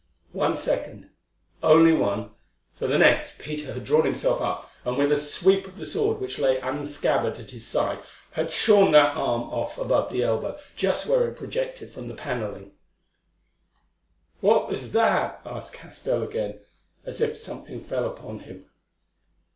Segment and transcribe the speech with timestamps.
[0.31, 5.77] One second—only one—for the next Peter had drawn himself up, and with a sweep of
[5.77, 7.99] the sword which lay unscabbarded at his side,
[8.31, 12.71] had shorn that arm off above the elbow, just where it projected from the panelling.
[14.39, 16.61] "What was that?" asked Castell again,
[17.05, 18.65] as something fell upon him.